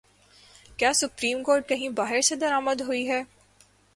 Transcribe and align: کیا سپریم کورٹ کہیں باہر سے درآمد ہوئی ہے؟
کیا 0.77 0.91
سپریم 0.93 1.43
کورٹ 1.43 1.67
کہیں 1.69 1.87
باہر 1.89 2.21
سے 2.21 2.35
درآمد 2.35 2.81
ہوئی 2.81 3.07
ہے؟ 3.09 3.21